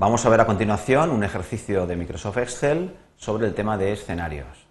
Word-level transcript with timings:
Vamos 0.00 0.24
a 0.24 0.30
ver 0.30 0.40
a 0.40 0.46
continuación 0.46 1.10
un 1.10 1.24
ejercicio 1.24 1.86
de 1.86 1.94
Microsoft 1.94 2.38
Excel 2.38 2.96
sobre 3.18 3.46
el 3.46 3.52
tema 3.52 3.76
de 3.76 3.92
escenarios. 3.92 4.66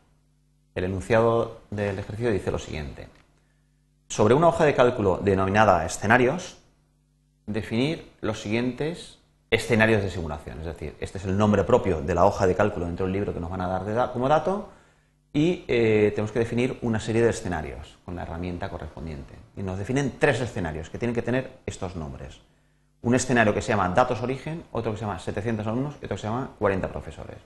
El 0.74 0.86
enunciado 0.86 1.60
del 1.70 2.00
ejercicio 2.00 2.32
dice 2.32 2.50
lo 2.50 2.58
siguiente. 2.58 3.10
Sobre 4.08 4.34
una 4.34 4.48
hoja 4.48 4.66
de 4.66 4.74
cálculo 4.74 5.20
denominada 5.22 5.86
escenarios, 5.86 6.58
definir 7.46 8.12
los 8.22 8.42
siguientes 8.42 9.20
escenarios 9.52 10.02
de 10.02 10.10
simulación. 10.10 10.62
Es 10.62 10.66
decir, 10.66 10.96
este 11.00 11.20
es 11.20 11.26
el 11.26 11.38
nombre 11.38 11.64
propio 11.64 12.02
de 12.02 12.16
la 12.16 12.26
hoja 12.26 12.48
de 12.48 12.56
cálculo 12.56 12.88
dentro 12.88 13.06
del 13.06 13.14
libro 13.14 13.32
que 13.32 13.40
nos 13.40 13.52
van 13.52 13.62
a 13.62 13.68
dar 13.68 14.12
como 14.12 14.28
dato 14.28 14.70
y 15.32 15.64
eh, 15.68 16.10
tenemos 16.16 16.32
que 16.32 16.40
definir 16.40 16.80
una 16.82 17.00
serie 17.00 17.22
de 17.22 17.30
escenarios 17.30 18.00
con 18.04 18.16
la 18.16 18.24
herramienta 18.24 18.68
correspondiente. 18.70 19.36
Y 19.56 19.62
nos 19.62 19.78
definen 19.78 20.14
tres 20.18 20.42
escenarios 20.42 20.90
que 20.90 20.98
tienen 20.98 21.14
que 21.14 21.22
tener 21.22 21.60
estos 21.68 21.96
nombres. 21.96 22.42
Un 23.02 23.16
escenario 23.16 23.54
que 23.54 23.62
se 23.62 23.70
llama 23.70 23.90
datos 23.90 24.22
origen, 24.22 24.64
otro 24.72 24.92
que 24.92 24.98
se 24.98 25.06
llama 25.06 25.20
700 25.20 25.66
alumnos 25.66 25.96
y 26.02 26.06
otro 26.06 26.16
que 26.18 26.22
se 26.22 26.28
llama 26.28 26.52
40 26.60 26.88
profesores. 26.90 27.38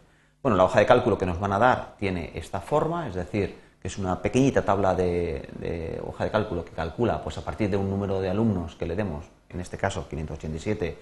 Bueno, 0.41 0.57
la 0.57 0.63
hoja 0.63 0.79
de 0.79 0.85
cálculo 0.85 1.17
que 1.17 1.25
nos 1.25 1.39
van 1.39 1.53
a 1.53 1.59
dar 1.59 1.95
tiene 1.97 2.31
esta 2.33 2.59
forma, 2.59 3.07
es 3.07 3.15
decir, 3.15 3.55
que 3.79 3.87
es 3.87 3.97
una 3.97 4.21
pequeñita 4.21 4.63
tabla 4.63 4.95
de, 4.95 6.01
hoja 6.05 6.23
de 6.23 6.31
cálculo 6.31 6.65
que 6.65 6.71
calcula 6.71 7.21
pues, 7.21 7.37
a 7.37 7.45
partir 7.45 7.69
de 7.69 7.77
un 7.77 7.89
número 7.89 8.19
de 8.19 8.29
alumnos 8.29 8.75
que 8.75 8.85
le 8.85 8.95
demos, 8.95 9.25
en 9.49 9.59
este 9.59 9.77
caso 9.77 10.07
587, 10.09 10.97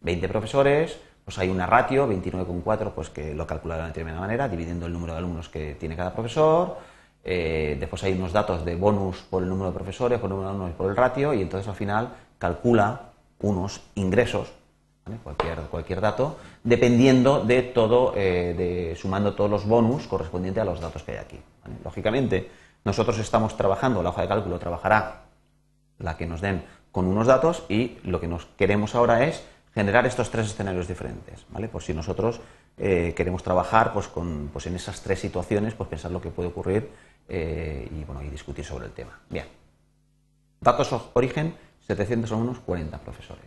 20 0.00 0.28
profesores, 0.28 0.98
pues 1.24 1.38
hay 1.38 1.48
una 1.48 1.66
ratio, 1.66 2.08
29,4, 2.08 2.92
pues 2.92 3.10
que 3.10 3.34
lo 3.34 3.46
calcula 3.46 3.74
de 3.76 3.80
una 3.82 3.88
determinada 3.88 4.20
manera, 4.20 4.48
dividiendo 4.48 4.86
el 4.86 4.92
número 4.92 5.12
de 5.12 5.20
alumnos 5.20 5.48
que 5.48 5.76
tiene 5.76 5.94
cada 5.94 6.12
profesor. 6.12 6.78
Eh, 7.22 7.76
después 7.78 8.02
hay 8.02 8.14
unos 8.14 8.32
datos 8.32 8.64
de 8.64 8.74
bonus 8.74 9.22
por 9.22 9.42
el 9.42 9.48
número 9.48 9.70
de 9.70 9.74
profesores, 9.74 10.18
por 10.18 10.28
el 10.28 10.36
número 10.36 10.48
de 10.48 10.54
alumnos 10.54 10.74
y 10.74 10.76
por 10.76 10.90
el 10.90 10.96
ratio, 10.96 11.32
y 11.32 11.42
entonces 11.42 11.68
al 11.68 11.76
final 11.76 12.08
calcula 12.38 13.11
unos 13.42 13.82
ingresos, 13.94 14.52
cualquier, 15.22 15.58
cualquier 15.62 16.00
dato, 16.00 16.38
dependiendo 16.62 17.44
de 17.44 17.62
todo, 17.62 18.14
eh, 18.16 18.54
de, 18.56 18.96
sumando 18.96 19.34
todos 19.34 19.50
los 19.50 19.66
bonus 19.66 20.06
correspondientes 20.06 20.62
a 20.62 20.64
los 20.64 20.80
datos 20.80 21.02
que 21.02 21.12
hay 21.12 21.18
aquí. 21.18 21.40
Lógicamente, 21.84 22.50
nosotros 22.84 23.18
estamos 23.18 23.56
trabajando, 23.56 24.02
la 24.02 24.10
hoja 24.10 24.22
de 24.22 24.28
cálculo 24.28 24.58
trabajará 24.58 25.24
la 25.98 26.16
que 26.16 26.26
nos 26.26 26.40
den 26.40 26.64
con 26.90 27.06
unos 27.06 27.26
datos 27.26 27.64
y 27.68 27.98
lo 28.04 28.20
que 28.20 28.28
nos 28.28 28.46
queremos 28.56 28.94
ahora 28.94 29.26
es 29.26 29.44
generar 29.74 30.06
estos 30.06 30.30
tres 30.30 30.46
escenarios 30.46 30.86
diferentes, 30.86 31.46
¿vale? 31.48 31.68
Por 31.68 31.82
si 31.82 31.94
nosotros 31.94 32.40
eh, 32.76 33.14
queremos 33.16 33.42
trabajar 33.42 33.92
pues, 33.92 34.08
con, 34.08 34.50
pues 34.52 34.66
en 34.66 34.76
esas 34.76 35.00
tres 35.00 35.20
situaciones, 35.20 35.74
pues 35.74 35.88
pensar 35.88 36.10
lo 36.10 36.20
que 36.20 36.30
puede 36.30 36.48
ocurrir 36.50 36.90
eh, 37.28 37.88
y, 37.90 38.04
bueno, 38.04 38.22
y 38.22 38.28
discutir 38.28 38.64
sobre 38.64 38.86
el 38.86 38.92
tema. 38.92 39.18
Bien. 39.30 39.46
Datos 40.60 40.94
origen, 41.14 41.54
700 41.86 42.30
alumnos, 42.32 42.58
40 42.60 42.98
profesores. 42.98 43.44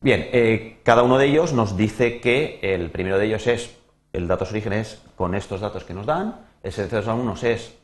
Bien, 0.00 0.28
eh, 0.32 0.80
cada 0.82 1.02
uno 1.02 1.18
de 1.18 1.26
ellos 1.26 1.52
nos 1.52 1.76
dice 1.76 2.20
que 2.20 2.58
el 2.62 2.90
primero 2.90 3.18
de 3.18 3.26
ellos 3.26 3.46
es, 3.46 3.76
el 4.12 4.26
datos 4.26 4.50
origen 4.50 4.72
es 4.72 5.00
con 5.16 5.34
estos 5.34 5.60
datos 5.60 5.84
que 5.84 5.94
nos 5.94 6.06
dan, 6.06 6.40
el 6.62 6.72
700 6.72 7.08
alumnos 7.08 7.44
es 7.44 7.74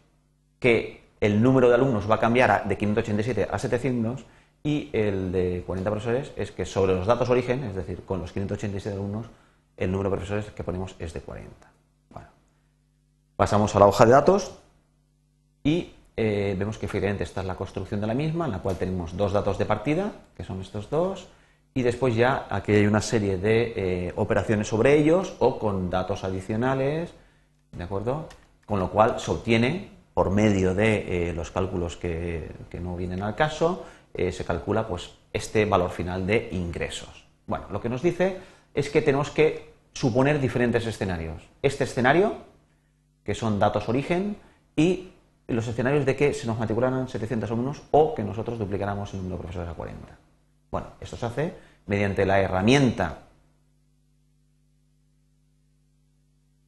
que 0.59 1.09
el 1.21 1.43
número 1.43 1.69
de 1.69 1.75
alumnos 1.75 2.11
va 2.11 2.17
a 2.17 2.21
cambiar 2.21 2.67
de 2.67 2.77
587 2.77 3.49
a 3.51 3.59
700 3.59 4.25
y 4.65 4.91
el 4.93 5.33
de 5.33 5.63
40 5.67 5.91
profesores 5.91 6.33
es 6.37 6.51
que 6.51 6.65
sobre 6.65 6.95
los 6.95 7.07
datos 7.07 7.29
origen, 7.31 7.65
es 7.65 7.75
decir, 7.75 8.03
con 8.05 8.21
los 8.21 8.33
587 8.33 8.97
alumnos, 8.97 9.27
el 9.77 9.91
número 9.91 10.11
de 10.11 10.17
profesores 10.17 10.47
que 10.47 10.65
ponemos 10.65 10.97
es 10.99 11.13
de 11.13 11.21
40. 11.21 11.51
Bueno, 12.11 12.29
pasamos 13.37 13.75
a 13.75 13.79
la 13.79 13.87
hoja 13.87 14.05
de 14.05 14.13
datos 14.13 14.59
y 15.63 15.93
eh, 16.19 16.57
vemos 16.59 16.79
que 16.79 16.87
efectivamente 16.87 17.25
esta 17.25 17.41
es 17.41 17.47
la 17.47 17.55
construcción 17.55 18.01
de 18.01 18.07
la 18.09 18.15
misma, 18.15 18.47
en 18.47 18.53
la 18.53 18.59
cual 18.59 18.77
tenemos 18.77 19.17
dos 19.17 19.33
datos 19.33 19.57
de 19.57 19.65
partida, 19.65 20.13
que 20.37 20.43
son 20.43 20.61
estos 20.61 20.91
dos, 20.91 21.29
y 21.75 21.83
después 21.83 22.17
ya 22.17 22.47
aquí 22.51 22.73
hay 22.73 22.87
una 22.87 23.01
serie 23.01 23.39
de 23.39 23.73
eh, 23.77 24.13
operaciones 24.17 24.67
sobre 24.67 24.99
ellos 24.99 25.37
o 25.39 25.59
con 25.59 25.91
datos 25.91 26.25
adicionales, 26.25 27.15
¿de 27.73 27.85
acuerdo? 27.85 28.29
Con 28.67 28.81
lo 28.81 28.91
cual 28.91 29.21
se 29.21 29.31
obtiene, 29.31 29.91
por 30.13 30.31
medio 30.31 30.75
de 30.75 31.29
eh, 31.29 31.33
los 31.33 31.53
cálculos 31.53 31.97
que, 31.97 32.51
que 32.69 32.81
no 32.81 32.97
vienen 32.97 33.23
al 33.23 33.37
caso, 33.37 33.85
se 34.15 34.45
calcula 34.45 34.89
pues, 34.89 35.15
este 35.33 35.65
valor 35.65 35.91
final 35.91 36.27
de 36.27 36.49
ingresos. 36.51 37.29
Bueno, 37.47 37.67
lo 37.71 37.81
que 37.81 37.89
nos 37.89 38.03
dice 38.03 38.39
es 38.75 38.91
que 38.91 39.01
tenemos 39.01 39.31
que 39.31 39.71
suponer 39.93 40.41
diferentes 40.41 40.85
escenarios. 40.87 41.43
Este 41.63 41.85
escenario, 41.85 42.35
que 43.23 43.37
son 43.37 43.61
datos 43.61 43.89
origen, 43.89 44.37
y 44.75 45.11
los 45.49 45.67
escenarios 45.67 46.05
de 46.05 46.15
que 46.15 46.35
se 46.35 46.47
nos 46.47 46.59
matricularan 46.59 47.09
700 47.09 47.51
alumnos 47.51 47.83
o 47.91 48.15
que 48.15 48.23
nosotros 48.23 48.59
duplicáramos 48.59 49.13
el 49.15 49.21
número 49.21 49.37
de 49.37 49.43
profesores 49.43 49.71
a 49.71 49.75
40. 49.75 50.19
Bueno, 50.71 50.89
esto 51.01 51.17
se 51.17 51.27
hace 51.27 51.55
mediante 51.87 52.27
la 52.27 52.41
herramienta 52.41 53.21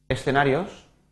escenarios, 0.09 0.67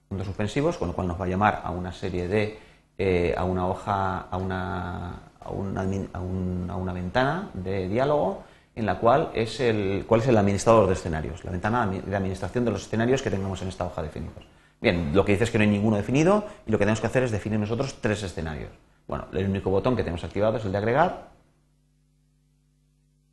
puntos 0.07 0.27
suspensivos, 0.27 0.77
con 0.77 0.89
lo 0.89 0.95
cual 0.95 1.07
nos 1.07 1.21
va 1.21 1.25
a 1.25 1.27
llamar 1.27 1.61
a 1.63 1.69
una 1.69 1.91
serie 1.91 2.27
de, 2.27 2.59
eh, 2.97 3.35
a 3.37 3.43
una 3.43 3.67
hoja, 3.67 4.21
a 4.29 4.37
una, 4.37 5.19
a 5.39 5.51
una, 5.51 6.93
ventana 6.93 7.49
de 7.53 7.87
diálogo 7.87 8.43
en 8.75 8.85
la 8.85 8.97
cual 8.97 9.31
es 9.33 9.59
el, 9.59 10.05
cuál 10.07 10.21
es 10.21 10.27
el 10.27 10.37
administrador 10.37 10.87
de 10.87 10.93
escenarios, 10.93 11.43
la 11.45 11.51
ventana 11.51 11.85
de 11.87 12.15
administración 12.15 12.65
de 12.65 12.71
los 12.71 12.81
escenarios 12.83 13.21
que 13.21 13.29
tengamos 13.29 13.61
en 13.61 13.69
esta 13.69 13.85
hoja 13.85 14.01
definidos. 14.01 14.43
Bien, 14.81 15.13
lo 15.13 15.25
que 15.25 15.33
dice 15.33 15.43
es 15.43 15.51
que 15.51 15.57
no 15.57 15.63
hay 15.63 15.69
ninguno 15.69 15.97
definido 15.97 16.45
y 16.65 16.71
lo 16.71 16.77
que 16.77 16.85
tenemos 16.85 17.01
que 17.01 17.07
hacer 17.07 17.23
es 17.23 17.31
definir 17.31 17.59
nosotros 17.59 17.97
tres 18.01 18.23
escenarios. 18.23 18.71
Bueno, 19.07 19.25
el 19.33 19.49
único 19.49 19.69
botón 19.69 19.95
que 19.95 20.03
tenemos 20.03 20.23
activado 20.23 20.57
es 20.57 20.65
el 20.65 20.71
de 20.71 20.77
agregar 20.77 21.29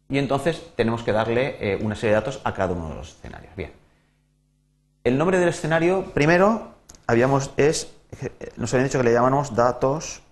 y 0.08 0.18
entonces 0.18 0.72
tenemos 0.76 1.02
que 1.02 1.12
darle 1.12 1.56
eh, 1.60 1.78
una 1.82 1.94
serie 1.94 2.10
de 2.10 2.20
datos 2.20 2.40
a 2.44 2.54
cada 2.54 2.72
uno 2.72 2.88
de 2.88 2.94
los 2.96 3.10
escenarios. 3.10 3.54
Bien, 3.54 3.72
el 5.04 5.18
nombre 5.18 5.38
del 5.38 5.48
escenario 5.48 6.12
primero 6.12 6.74
habíamos 7.06 7.50
es 7.56 7.92
nos 8.56 8.72
habían 8.72 8.88
dicho 8.88 8.98
que 8.98 9.04
le 9.04 9.12
llamamos 9.12 9.54
datos 9.54 10.22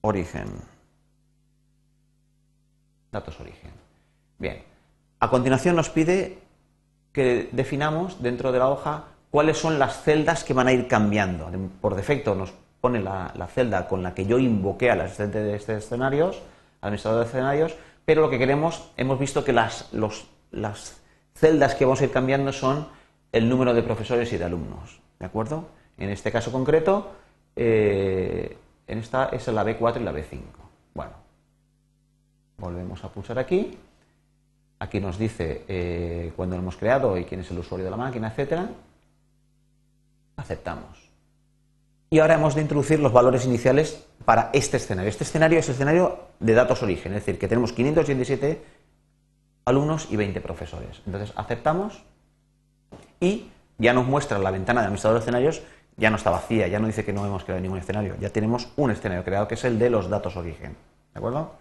origen. 0.00 0.46
Datos 3.12 3.38
origen. 3.40 3.70
Bien. 4.38 4.64
A 5.20 5.30
continuación 5.30 5.76
nos 5.76 5.90
pide 5.90 6.38
que 7.12 7.48
definamos 7.52 8.22
dentro 8.22 8.52
de 8.52 8.58
la 8.58 8.68
hoja 8.68 9.04
cuáles 9.30 9.58
son 9.58 9.78
las 9.78 10.02
celdas 10.02 10.44
que 10.44 10.54
van 10.54 10.68
a 10.68 10.72
ir 10.72 10.88
cambiando. 10.88 11.50
Por 11.80 11.94
defecto 11.94 12.34
nos 12.34 12.52
pone 12.80 13.00
la, 13.00 13.32
celda 13.52 13.88
con 13.88 14.02
la 14.02 14.14
que 14.14 14.26
yo 14.26 14.38
invoqué 14.38 14.90
al 14.90 15.00
asistente 15.00 15.40
de 15.40 15.56
este 15.56 15.76
escenarios, 15.76 16.40
administrador 16.80 17.20
de 17.20 17.26
escenarios, 17.26 17.76
pero 18.04 18.22
lo 18.22 18.30
que 18.30 18.38
queremos, 18.38 18.90
hemos 18.96 19.18
visto 19.18 19.44
que 19.44 19.52
las, 19.52 19.90
las 20.50 21.00
celdas 21.34 21.74
que 21.74 21.84
vamos 21.84 22.00
a 22.00 22.04
ir 22.04 22.10
cambiando 22.10 22.52
son 22.52 22.88
el 23.32 23.48
número 23.48 23.74
de 23.74 23.82
profesores 23.82 24.32
y 24.32 24.38
de 24.38 24.44
alumnos. 24.44 25.00
¿De 25.18 25.26
acuerdo? 25.26 25.68
En 25.98 26.10
este 26.10 26.30
caso 26.30 26.52
concreto, 26.52 27.10
eh, 27.56 28.56
en 28.86 28.98
esta 28.98 29.26
es 29.26 29.46
la 29.48 29.64
B4 29.64 30.00
y 30.00 30.04
la 30.04 30.12
B5. 30.12 30.40
Bueno, 30.94 31.12
volvemos 32.56 33.04
a 33.04 33.08
pulsar 33.10 33.38
aquí. 33.38 33.76
Aquí 34.78 35.00
nos 35.00 35.18
dice 35.18 35.64
eh, 35.66 36.32
cuándo 36.36 36.56
lo 36.56 36.62
hemos 36.62 36.76
creado 36.76 37.18
y 37.18 37.24
quién 37.24 37.40
es 37.40 37.50
el 37.50 37.58
usuario 37.58 37.84
de 37.84 37.90
la 37.90 37.96
máquina, 37.96 38.28
etcétera. 38.28 38.68
Aceptamos. 40.38 41.10
Y 42.10 42.20
ahora 42.20 42.34
hemos 42.34 42.54
de 42.54 42.62
introducir 42.62 43.00
los 43.00 43.12
valores 43.12 43.44
iniciales 43.44 44.06
para 44.24 44.48
este 44.54 44.78
escenario. 44.78 45.10
Este 45.10 45.24
escenario 45.24 45.58
es 45.58 45.68
el 45.68 45.74
escenario 45.74 46.20
de 46.40 46.54
datos 46.54 46.82
origen, 46.82 47.12
es 47.12 47.26
decir, 47.26 47.38
que 47.38 47.48
tenemos 47.48 47.74
587 47.74 48.62
alumnos 49.66 50.08
y 50.10 50.16
20 50.16 50.40
profesores. 50.40 51.02
Entonces 51.04 51.34
aceptamos 51.36 52.02
y 53.20 53.48
ya 53.76 53.92
nos 53.92 54.06
muestra 54.06 54.38
la 54.38 54.50
ventana 54.50 54.80
de 54.80 54.86
administrador 54.86 55.18
de 55.18 55.24
escenarios 55.24 55.62
ya 55.98 56.10
no 56.10 56.16
está 56.16 56.30
vacía, 56.30 56.68
ya 56.68 56.78
no 56.78 56.86
dice 56.86 57.04
que 57.04 57.12
no 57.12 57.26
hemos 57.26 57.44
creado 57.44 57.60
ningún 57.60 57.78
escenario, 57.78 58.14
ya 58.20 58.30
tenemos 58.30 58.68
un 58.76 58.92
escenario 58.92 59.24
creado 59.24 59.48
que 59.48 59.54
es 59.54 59.64
el 59.64 59.78
de 59.78 59.90
los 59.90 60.08
datos 60.08 60.36
origen. 60.36 60.76
¿De 61.12 61.18
acuerdo? 61.18 61.56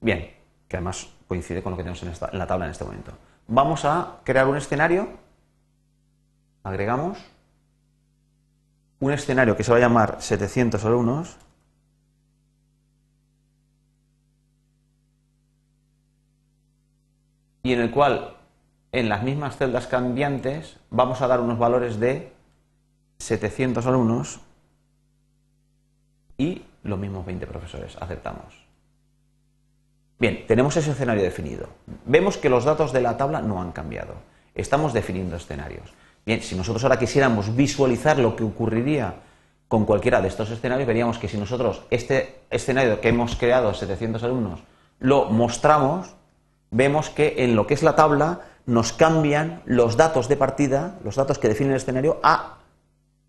Bien, 0.00 0.32
que 0.66 0.76
además 0.76 1.08
coincide 1.28 1.62
con 1.62 1.70
lo 1.70 1.76
que 1.76 1.84
tenemos 1.84 2.02
en, 2.02 2.08
en 2.32 2.38
la 2.38 2.46
tabla 2.46 2.66
en 2.66 2.72
este 2.72 2.84
momento. 2.84 3.12
Vamos 3.46 3.84
a 3.84 4.16
crear 4.24 4.48
un 4.48 4.56
escenario, 4.56 5.08
agregamos 6.64 7.18
un 9.00 9.12
escenario 9.12 9.56
que 9.56 9.64
se 9.64 9.70
va 9.70 9.78
a 9.78 9.80
llamar 9.80 10.16
700 10.20 10.84
alumnos. 10.84 11.36
Y 17.62 17.72
en 17.72 17.80
el 17.80 17.90
cual, 17.90 18.36
en 18.92 19.08
las 19.08 19.22
mismas 19.22 19.56
celdas 19.56 19.86
cambiantes, 19.86 20.78
vamos 20.90 21.20
a 21.20 21.26
dar 21.26 21.40
unos 21.40 21.58
valores 21.58 21.98
de 21.98 22.32
700 23.18 23.84
alumnos 23.86 24.40
y 26.38 26.64
los 26.82 26.98
mismos 26.98 27.26
20 27.26 27.46
profesores. 27.46 27.96
Aceptamos. 28.00 28.66
Bien, 30.18 30.46
tenemos 30.46 30.76
ese 30.76 30.92
escenario 30.92 31.22
definido. 31.22 31.68
Vemos 32.06 32.38
que 32.38 32.48
los 32.48 32.64
datos 32.64 32.92
de 32.92 33.02
la 33.02 33.16
tabla 33.16 33.42
no 33.42 33.60
han 33.60 33.72
cambiado. 33.72 34.14
Estamos 34.54 34.92
definiendo 34.94 35.36
escenarios. 35.36 35.92
Bien, 36.26 36.42
si 36.42 36.56
nosotros 36.56 36.82
ahora 36.82 36.98
quisiéramos 36.98 37.54
visualizar 37.54 38.18
lo 38.18 38.34
que 38.34 38.42
ocurriría 38.42 39.14
con 39.68 39.84
cualquiera 39.84 40.20
de 40.20 40.26
estos 40.26 40.50
escenarios, 40.50 40.88
veríamos 40.88 41.18
que 41.18 41.28
si 41.28 41.38
nosotros 41.38 41.82
este 41.88 42.40
escenario 42.50 43.00
que 43.00 43.10
hemos 43.10 43.36
creado, 43.36 43.72
700 43.72 44.24
alumnos, 44.24 44.64
lo 44.98 45.26
mostramos, 45.26 46.16
vemos 46.72 47.10
que 47.10 47.44
en 47.44 47.54
lo 47.54 47.68
que 47.68 47.74
es 47.74 47.84
la 47.84 47.94
tabla 47.94 48.40
nos 48.66 48.92
cambian 48.92 49.62
los 49.66 49.96
datos 49.96 50.28
de 50.28 50.36
partida, 50.36 50.98
los 51.04 51.14
datos 51.14 51.38
que 51.38 51.46
definen 51.46 51.70
el 51.70 51.76
escenario, 51.76 52.18
a 52.24 52.58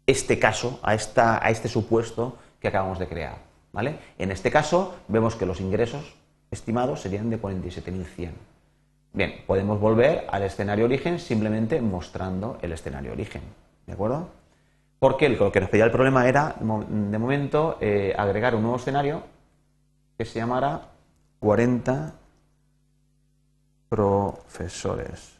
este 0.07 0.39
caso, 0.39 0.79
a, 0.81 0.95
esta, 0.95 1.45
a 1.45 1.51
este 1.51 1.69
supuesto 1.69 2.39
que 2.59 2.67
acabamos 2.67 2.97
de 2.97 3.07
crear. 3.07 3.37
¿vale? 3.73 3.99
En 4.17 4.31
este 4.31 4.49
caso, 4.49 4.95
vemos 5.07 5.35
que 5.35 5.45
los 5.45 5.61
ingresos 5.61 6.15
estimados 6.49 7.01
serían 7.01 7.29
de 7.29 7.39
47.100. 7.39 8.31
Bien, 9.13 9.43
podemos 9.47 9.79
volver 9.79 10.27
al 10.29 10.43
escenario 10.43 10.85
origen 10.85 11.19
simplemente 11.19 11.81
mostrando 11.81 12.57
el 12.61 12.71
escenario 12.71 13.13
origen. 13.13 13.41
¿De 13.85 13.93
acuerdo? 13.93 14.29
Porque 14.99 15.29
lo 15.29 15.51
que 15.51 15.59
nos 15.59 15.69
pedía 15.69 15.85
el 15.85 15.91
problema 15.91 16.27
era, 16.27 16.55
de 16.59 17.17
momento, 17.19 17.77
eh, 17.81 18.13
agregar 18.17 18.55
un 18.55 18.63
nuevo 18.63 18.77
escenario 18.77 19.23
que 20.17 20.25
se 20.25 20.39
llamara 20.39 20.89
40 21.39 22.13
profesores. 23.89 25.37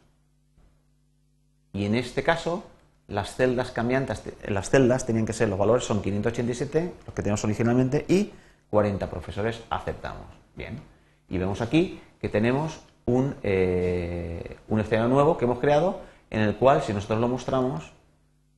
Y 1.72 1.84
en 1.84 1.96
este 1.96 2.22
caso, 2.22 2.64
las 3.08 3.34
celdas 3.34 3.72
cambiantes, 3.72 4.22
las 4.46 4.70
celdas 4.70 5.06
tenían 5.06 5.26
que 5.26 5.32
ser, 5.32 5.48
los 5.48 5.58
valores 5.58 5.84
son 5.84 6.02
587, 6.02 6.92
los 7.06 7.14
que 7.14 7.22
tenemos 7.22 7.42
originalmente, 7.44 8.04
y 8.08 8.32
40 8.70 9.10
profesores 9.10 9.62
aceptamos. 9.70 10.26
Bien. 10.54 10.80
Y 11.28 11.38
vemos 11.38 11.60
aquí 11.60 12.00
que 12.20 12.28
tenemos 12.28 12.80
un, 13.08 13.34
eh, 13.42 14.58
un 14.68 14.80
escenario 14.80 15.08
nuevo 15.08 15.38
que 15.38 15.46
hemos 15.46 15.58
creado 15.58 16.00
en 16.30 16.42
el 16.42 16.56
cual, 16.56 16.82
si 16.82 16.92
nosotros 16.92 17.18
lo 17.20 17.28
mostramos, 17.28 17.90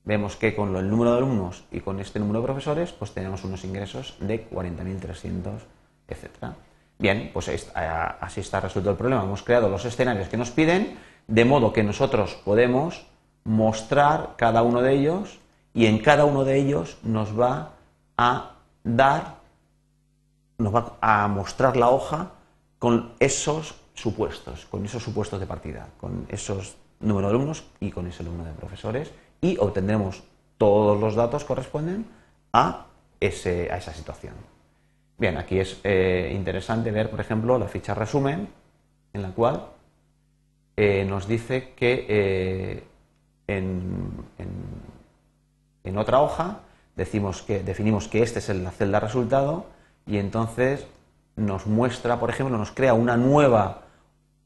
vemos 0.04 0.34
que 0.34 0.56
con 0.56 0.74
el 0.74 0.90
número 0.90 1.12
de 1.12 1.18
alumnos 1.18 1.64
y 1.70 1.80
con 1.80 2.00
este 2.00 2.18
número 2.18 2.40
de 2.40 2.46
profesores, 2.46 2.90
pues 2.90 3.12
tenemos 3.12 3.44
unos 3.44 3.64
ingresos 3.64 4.16
de 4.18 4.50
40.300, 4.50 5.52
etc. 6.08 6.54
Bien, 6.98 7.30
pues 7.32 7.48
así 7.74 8.40
está 8.40 8.60
resuelto 8.60 8.90
el 8.90 8.96
problema. 8.96 9.22
Hemos 9.22 9.44
creado 9.44 9.68
los 9.68 9.84
escenarios 9.84 10.28
que 10.28 10.36
nos 10.36 10.50
piden, 10.50 10.98
de 11.28 11.44
modo 11.44 11.72
que 11.72 11.84
nosotros 11.84 12.34
podemos 12.44 13.06
mostrar 13.44 14.34
cada 14.36 14.62
uno 14.62 14.82
de 14.82 14.94
ellos 14.94 15.38
y 15.72 15.86
en 15.86 15.98
cada 15.98 16.24
uno 16.24 16.44
de 16.44 16.56
ellos 16.56 16.98
nos 17.04 17.38
va 17.38 17.70
a 18.18 18.56
dar, 18.82 19.36
nos 20.58 20.74
va 20.74 20.96
a 21.00 21.28
mostrar 21.28 21.76
la 21.76 21.88
hoja 21.88 22.32
con 22.80 23.12
esos 23.20 23.76
supuestos, 24.00 24.66
con 24.66 24.84
esos 24.84 25.02
supuestos 25.02 25.38
de 25.38 25.46
partida, 25.46 25.88
con 25.98 26.26
esos 26.28 26.76
número 27.00 27.28
de 27.28 27.34
alumnos 27.34 27.64
y 27.80 27.90
con 27.90 28.06
ese 28.06 28.22
número 28.22 28.44
de 28.44 28.52
profesores 28.52 29.10
y 29.40 29.56
obtendremos 29.58 30.22
todos 30.58 31.00
los 31.00 31.14
datos 31.14 31.44
corresponden 31.44 32.06
a, 32.52 32.86
ese, 33.18 33.70
a 33.72 33.78
esa 33.78 33.92
situación. 33.94 34.34
Bien, 35.16 35.36
aquí 35.36 35.58
es 35.58 35.80
eh, 35.84 36.32
interesante 36.34 36.90
ver, 36.90 37.10
por 37.10 37.20
ejemplo, 37.20 37.58
la 37.58 37.68
ficha 37.68 37.94
resumen, 37.94 38.48
en 39.12 39.22
la 39.22 39.30
cual 39.30 39.66
eh, 40.76 41.04
nos 41.08 41.26
dice 41.26 41.72
que 41.74 42.06
eh, 42.08 42.84
en, 43.46 44.24
en, 45.84 45.98
otra 45.98 46.22
hoja 46.22 46.60
decimos 46.96 47.42
que, 47.42 47.62
definimos 47.62 48.08
que 48.08 48.22
este 48.22 48.38
es 48.38 48.48
la 48.48 48.70
celda 48.70 49.00
resultado 49.00 49.66
y 50.06 50.18
entonces 50.18 50.86
nos 51.36 51.66
muestra, 51.66 52.20
por 52.20 52.30
ejemplo, 52.30 52.56
nos 52.56 52.70
crea 52.70 52.94
una 52.94 53.16
nueva 53.16 53.82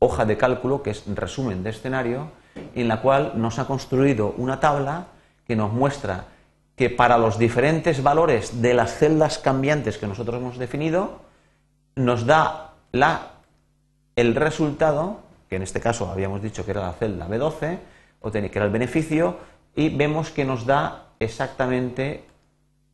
hoja 0.05 0.25
de 0.25 0.37
cálculo 0.37 0.83
que 0.83 0.91
es 0.91 1.05
resumen 1.07 1.63
de 1.63 1.71
escenario, 1.71 2.31
en 2.75 2.89
la 2.89 3.01
cual 3.01 3.33
nos 3.37 3.59
ha 3.59 3.67
construido 3.67 4.35
una 4.37 4.61
tabla 4.61 5.07
que 5.47 5.57
nos 5.57 5.73
muestra 5.73 6.27
que 6.77 6.91
para 6.91 7.19
los 7.19 7.39
diferentes 7.39 8.03
valores 8.03 8.61
de 8.61 8.75
las 8.75 8.99
celdas 8.99 9.39
cambiantes 9.39 9.97
que 9.97 10.07
nosotros 10.07 10.41
hemos 10.41 10.59
definido, 10.59 11.21
nos 11.95 12.27
da 12.27 12.73
la, 12.93 13.31
el 14.17 14.35
resultado, 14.35 15.21
que 15.49 15.57
en 15.57 15.63
este 15.63 15.81
caso 15.81 16.11
habíamos 16.11 16.43
dicho 16.43 16.65
que 16.65 16.73
era 16.73 16.83
la 16.83 16.93
celda 16.93 17.29
B12, 17.29 17.79
o 18.21 18.31
que 18.31 18.51
era 18.53 18.65
el 18.65 18.73
beneficio, 18.73 19.39
y 19.77 19.91
vemos 19.91 20.31
que 20.31 20.45
nos 20.45 20.67
da 20.67 21.09
exactamente 21.21 22.25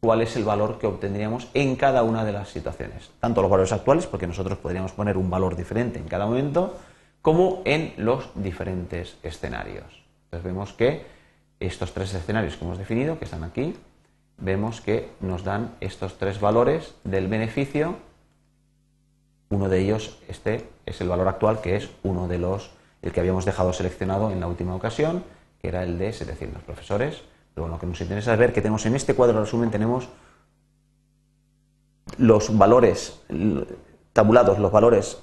cuál 0.01 0.23
es 0.23 0.37
el 0.37 0.45
valor 0.45 0.79
que 0.79 0.87
obtendríamos 0.87 1.49
en 1.55 1.77
cada 1.77 2.03
una 2.03 2.25
de 2.25 2.33
las 2.33 2.49
situaciones. 2.49 3.11
Tanto 3.21 3.43
los 3.43 3.51
valores 3.51 3.73
actuales, 3.73 4.07
porque 4.07 4.27
nosotros 4.27 4.59
podríamos 4.59 4.93
poner 4.93 5.17
un 5.17 5.31
valor 5.31 5.57
diferente 5.57 5.99
en 5.99 6.09
cada 6.09 6.27
momento, 6.27 6.77
como 7.23 7.63
en 7.65 7.93
los 7.97 8.31
diferentes 8.35 9.17
escenarios. 9.23 10.05
Entonces 10.25 10.45
vemos 10.45 10.73
que 10.73 11.05
estos 11.59 11.93
tres 11.93 12.15
escenarios 12.15 12.57
que 12.57 12.65
hemos 12.65 12.79
definido, 12.79 13.19
que 13.19 13.25
están 13.25 13.45
aquí, 13.45 13.77
vemos 14.39 14.81
que 14.81 15.11
nos 15.21 15.45
dan 15.45 15.75
estos 15.81 16.19
tres 16.19 16.41
valores 16.41 16.95
del 17.05 17.29
beneficio. 17.29 17.97
Uno 19.51 19.69
de 19.69 19.81
ellos, 19.81 20.19
este, 20.29 20.69
es 20.87 21.01
el 21.01 21.09
valor 21.09 21.29
actual, 21.29 21.61
que 21.61 21.77
es 21.77 21.91
uno 22.03 22.29
de 22.29 22.39
los, 22.39 22.71
el 23.03 23.13
que 23.13 23.21
habíamos 23.21 23.45
dejado 23.45 23.73
seleccionado 23.73 24.31
en 24.31 24.41
la 24.41 24.47
última 24.47 24.75
ocasión, 24.75 25.25
que 25.61 25.69
era 25.69 25.83
el 25.83 25.99
de 25.99 26.13
700 26.13 26.63
profesores. 26.63 27.23
Pero 27.55 27.69
lo 27.69 27.79
que 27.79 27.87
nos 27.87 28.01
interesa 28.01 28.33
es 28.33 28.39
ver 28.39 28.53
que 28.53 28.63
tenemos 28.63 28.87
en 28.87 28.95
este 28.95 29.15
cuadro 29.15 29.35
de 29.35 29.45
resumen, 29.45 29.71
tenemos 29.71 30.09
los 32.17 32.57
valores 32.57 33.21
tabulados, 34.13 34.59
los 34.59 34.73
valores 34.73 35.19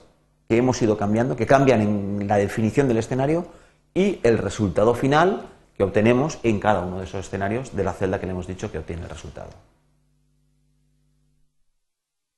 que 0.47 0.57
hemos 0.57 0.81
ido 0.81 0.97
cambiando, 0.97 1.35
que 1.35 1.45
cambian 1.45 1.81
en 1.81 2.27
la 2.27 2.37
definición 2.37 2.87
del 2.87 2.97
escenario 2.97 3.47
y 3.93 4.19
el 4.23 4.37
resultado 4.37 4.93
final 4.93 5.47
que 5.75 5.83
obtenemos 5.83 6.39
en 6.43 6.59
cada 6.59 6.81
uno 6.81 6.99
de 6.99 7.05
esos 7.05 7.25
escenarios 7.25 7.75
de 7.75 7.83
la 7.83 7.93
celda 7.93 8.19
que 8.19 8.25
le 8.25 8.31
hemos 8.31 8.47
dicho 8.47 8.71
que 8.71 8.79
obtiene 8.79 9.03
el 9.03 9.09
resultado. 9.09 9.49